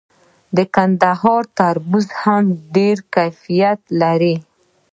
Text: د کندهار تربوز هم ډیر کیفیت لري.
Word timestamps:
د 0.55 0.57
کندهار 0.75 1.43
تربوز 1.57 2.07
هم 2.21 2.43
ډیر 2.75 2.97
کیفیت 3.15 3.79
لري. 4.01 4.35